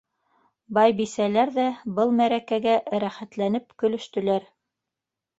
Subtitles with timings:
[0.75, 1.65] Байбисәләр ҙә
[1.99, 4.49] был мәрәкәгә рәхәтләнеп көлөштөләр.